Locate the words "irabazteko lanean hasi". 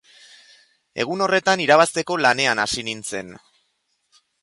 1.67-2.89